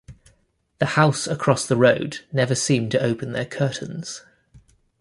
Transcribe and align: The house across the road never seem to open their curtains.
The 0.79 0.85
house 0.97 1.27
across 1.27 1.67
the 1.67 1.77
road 1.77 2.21
never 2.31 2.55
seem 2.55 2.89
to 2.89 2.99
open 2.99 3.33
their 3.33 3.45
curtains. 3.45 4.23